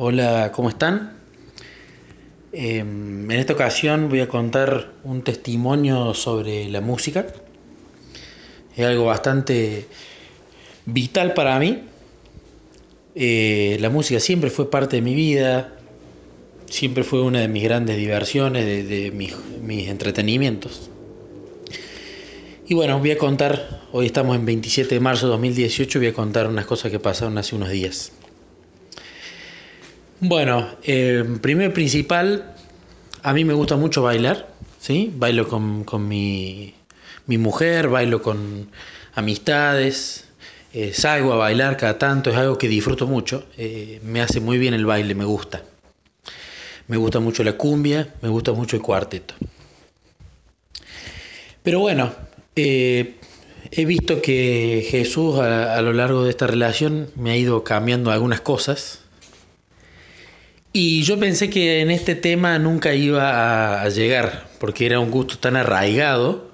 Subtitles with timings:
[0.00, 1.10] Hola, ¿cómo están?
[2.52, 7.26] Em, en esta ocasión voy a contar un testimonio sobre la música.
[8.76, 9.88] Es algo bastante
[10.86, 11.82] vital para mí.
[13.16, 15.74] Eh, la música siempre fue parte de mi vida,
[16.66, 20.90] siempre fue una de mis grandes diversiones, de, mis, mis entretenimientos.
[22.68, 26.14] Y bueno, voy a contar, hoy estamos en 27 de marzo de 2018, voy a
[26.14, 28.12] contar unas cosas que pasaron hace unos días.
[30.20, 32.54] Bueno, eh, primero principal,
[33.22, 34.48] a mí me gusta mucho bailar,
[34.80, 35.12] ¿sí?
[35.14, 36.74] Bailo con, mi,
[37.26, 38.68] mujer, bailo con
[39.14, 40.28] amistades,
[40.72, 44.58] eh, salgo a bailar cada tanto, es algo que disfruto mucho, eh, me hace muy
[44.58, 45.62] bien el baile, me gusta.
[46.88, 49.34] Me gusta mucho la cumbia, me gusta mucho el cuarteto.
[51.62, 52.12] Pero bueno,
[52.56, 53.16] eh,
[53.70, 58.40] he visto que Jesús a, lo largo de esta relación me ha ido cambiando algunas
[58.40, 59.00] cosas.
[60.72, 65.38] Y yo pensé que en este tema nunca iba a, llegar, porque era un gusto
[65.38, 66.50] tan arraigado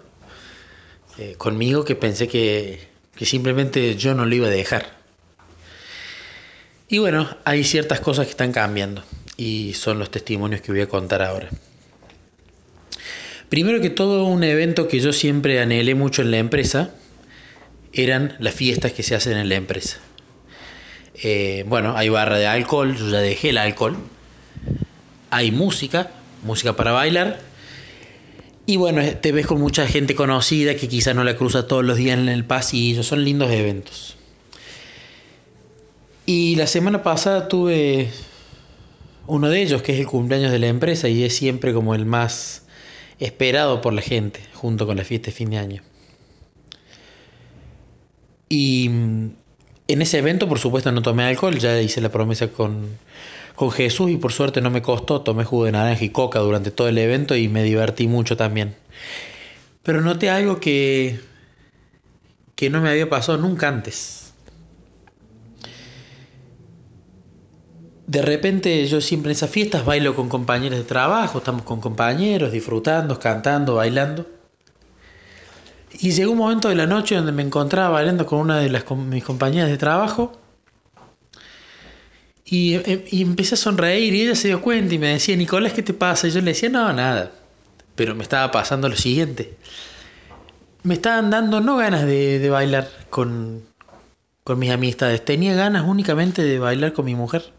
[1.18, 4.94] eh, conmigo que pensé que, que simplemente yo no lo iba a dejar.
[6.88, 9.02] Y bueno, hay ciertas cosas que están cambiando
[9.36, 11.48] y son los testimonios que voy a contar ahora.
[13.48, 16.94] Primero que todo, un evento que yo siempre anhelé mucho en la empresa
[17.92, 19.98] eran las fiestas que se hacen en la empresa.
[21.14, 23.96] Eh, bueno, hay barra de alcohol, yo ya dejé el alcohol.
[25.30, 26.10] Hay música,
[26.42, 27.40] música para bailar.
[28.66, 31.96] Y bueno, te ves con mucha gente conocida que quizás no la cruza todos los
[31.96, 33.02] días en el pasillo.
[33.02, 34.16] Son lindos eventos.
[36.26, 38.08] Y la semana pasada tuve
[39.26, 42.06] uno de ellos, que es el cumpleaños de la empresa, y es siempre como el
[42.06, 42.66] más
[43.18, 45.82] esperado por la gente, junto con la fiesta de fin de año.
[48.48, 49.30] Y mm,
[49.88, 52.88] en ese evento, por supuesto, no tomé alcohol, ya hice la promesa con,
[53.54, 56.70] con Jesús y por suerte no me costó, tomé jugo de naranja y coca durante
[56.70, 58.74] todo el evento y me divertí mucho también.
[59.82, 61.20] Pero noté algo que,
[62.54, 64.24] que no me había pasado nunca antes.
[68.06, 72.52] de repente yo siempre en esas fiestas bailo con compañeros de trabajo, estamos con compañeros,
[72.52, 74.26] disfrutando, cantando, bailando.
[76.00, 79.24] Y llegó un momento de la noche donde me encontraba bailando con una de mis
[79.24, 80.32] compañeras de trabajo.
[82.44, 85.72] Y, eh, y, empecé a sonreír y ella se dio cuenta y me decía, Nicolás,
[85.72, 86.28] ¿qué te pasa?
[86.28, 87.32] Y yo le decía, no, nada.
[87.94, 89.56] Pero me estaba pasando lo siguiente.
[90.82, 93.62] Me estaban dando no ganas de, de bailar con,
[94.42, 97.54] con mis amistades, tenía ganas únicamente de bailar con mi mujer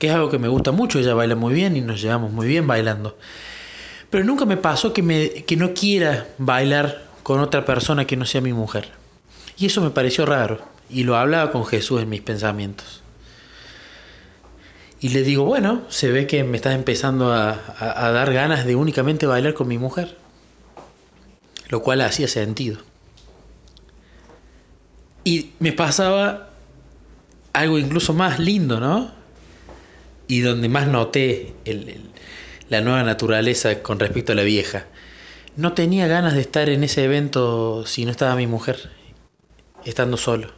[0.00, 2.48] que es algo que me gusta mucho, ella baila muy bien y nos llevamos muy
[2.48, 3.18] bien bailando.
[4.08, 8.24] Pero nunca me pasó que, me, que no quiera bailar con otra persona que no
[8.24, 8.90] sea mi mujer.
[9.56, 10.60] Y eso me pareció raro.
[10.88, 13.02] Y lo hablaba con Jesús en mis pensamientos.
[15.00, 18.74] Y le digo, bueno, se ve que me está empezando a, a dar ganas de
[18.74, 20.16] únicamente bailar con mi mujer.
[21.68, 22.78] Lo cual hacía sentido.
[25.24, 26.50] Y me pasaba
[27.52, 29.20] algo incluso más lindo, ¿no?
[30.30, 31.54] y donde más noté
[32.68, 34.86] la nueva naturaleza con respecto a la vieja.
[35.56, 38.90] No tenía ganas de estar en ese evento si no estaba mi mujer,
[39.84, 40.48] estando solo.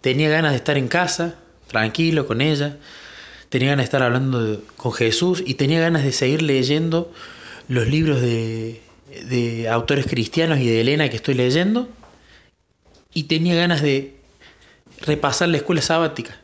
[0.00, 2.78] Tenía ganas de estar en casa, tranquilo con ella.
[3.50, 7.12] Tenía ganas de estar hablando con Jesús y tenía ganas de seguir leyendo
[7.68, 8.80] los libros de,
[9.28, 11.88] de autores cristianos y de Elena que estoy leyendo.
[13.12, 14.16] Y tenía ganas de
[15.02, 16.38] repasar la escuela sabática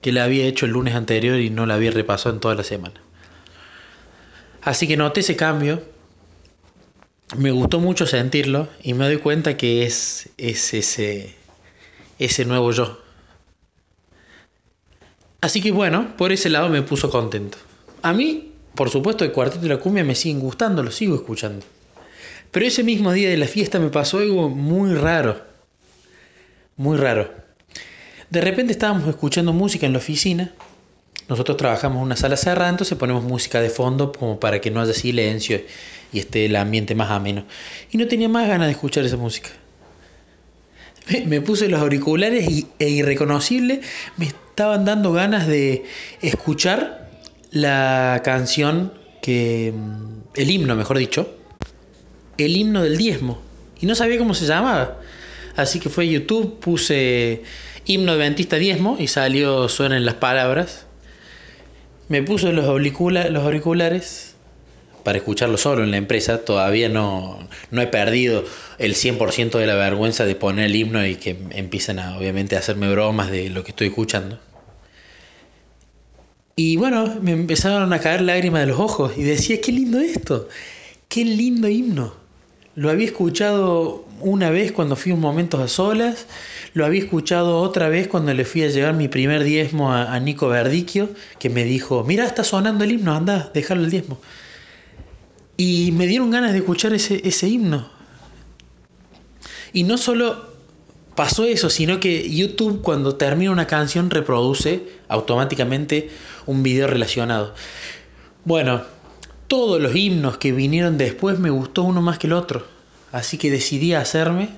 [0.00, 2.64] que la había hecho el lunes anterior y no la había repasado en toda la
[2.64, 3.00] semana.
[4.62, 5.82] Así que noté ese cambio,
[7.36, 11.34] me gustó mucho sentirlo y me doy cuenta que es, es ese,
[12.18, 12.98] ese nuevo yo.
[15.40, 17.58] Así que bueno, por ese lado me puso contento.
[18.02, 21.64] A mí, por supuesto, el cuarteto de la cumbia me siguen gustando, lo sigo escuchando.
[22.50, 25.42] Pero ese mismo día de la fiesta me pasó algo muy raro.
[26.76, 27.30] Muy raro.
[28.30, 30.52] De repente estábamos escuchando música en la oficina.
[31.28, 34.94] Nosotros trabajamos una sala cerrada, entonces ponemos música de fondo como para que no haya
[34.94, 35.60] silencio
[36.12, 37.44] y esté el ambiente más ameno.
[37.90, 39.50] Y no tenía más ganas de escuchar esa música.
[41.26, 43.80] Me, puse los auriculares y, e irreconocible
[44.18, 45.84] me estaban dando ganas de
[46.20, 47.08] escuchar
[47.50, 48.92] la canción
[49.22, 49.72] que.
[49.74, 51.34] Mm, el himno, mejor dicho.
[52.36, 53.40] El himno del diezmo.
[53.80, 54.98] Y no sabía cómo se llamaba.
[55.56, 57.42] Así que fue a YouTube, puse
[57.84, 60.87] himno adventista diezmo y salió, suenan las palabras.
[62.08, 64.34] Me puse los, los auriculares
[65.08, 66.44] para escucharlo solo en la empresa.
[66.44, 67.38] Todavía no,
[67.70, 68.44] no he perdido
[68.78, 72.58] el 100% de la vergüenza de poner el himno y que empiecen a, obviamente, a
[72.58, 74.38] hacerme bromas de lo que estoy escuchando.
[76.56, 80.48] Y bueno, me empezaron a caer lágrimas de los ojos y decía, qué lindo esto,
[81.08, 82.17] qué lindo himno.
[82.78, 86.26] Lo había escuchado una vez cuando fui un momento a solas,
[86.74, 90.46] lo había escuchado otra vez cuando le fui a llevar mi primer diezmo a, Nico
[90.46, 91.10] Verdicchio,
[91.40, 94.20] que me dijo, mira, está sonando el himno, anda, déjalo el diezmo.
[95.56, 97.90] Y me dieron ganas de escuchar ese, ese himno.
[99.72, 100.52] Y no solo
[101.16, 106.10] pasó eso, sino que YouTube cuando termina una canción reproduce automáticamente
[106.46, 107.56] un video relacionado.
[108.44, 108.82] Bueno,
[109.48, 112.66] todos los himnos que vinieron después me gustó uno más que el otro.
[113.10, 114.50] Así que decidí hacerme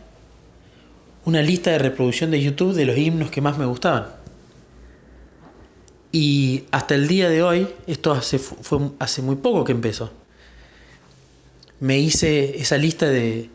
[1.25, 4.07] una lista de reproducción de YouTube de los himnos que más me gustaban.
[6.13, 10.11] Y hasta el día de hoy, esto hace, fue hace muy poco que empezó,
[11.79, 13.49] me hice esa lista de,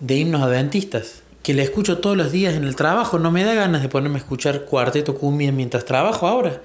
[0.00, 3.18] de himnos adventistas que le escucho todos los días en el trabajo.
[3.18, 6.62] No me da ganas de ponerme a escuchar cuarteto cumbia mientras trabajo ahora.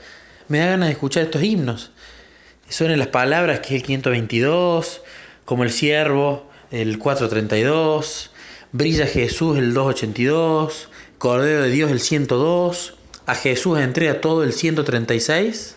[0.47, 1.91] Me da ganas de escuchar estos himnos.
[2.69, 5.01] Suenan las palabras que es el 522,
[5.43, 8.29] como el siervo, el 432,
[8.71, 12.93] brilla Jesús el 282, Cordero de Dios el 102,
[13.25, 15.75] a Jesús entrega todo el 136,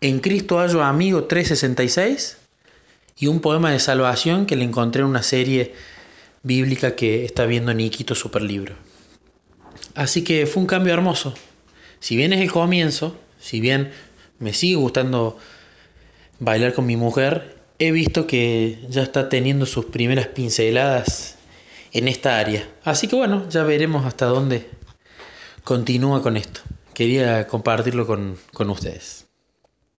[0.00, 2.38] en Cristo hallo amigo 366
[3.18, 5.74] y un poema de salvación que le encontré en una serie
[6.44, 8.76] bíblica que está viendo Nikito Superlibro.
[9.96, 11.34] Así que fue un cambio hermoso.
[11.98, 13.90] Si bien es el comienzo, si bien
[14.38, 15.38] me sigue gustando
[16.38, 21.36] bailar con mi mujer, he visto que ya está teniendo sus primeras pinceladas
[21.92, 22.68] en esta área.
[22.84, 24.68] Así que bueno, ya veremos hasta dónde
[25.64, 26.60] continúa con esto.
[26.94, 29.25] Quería compartirlo con, con ustedes.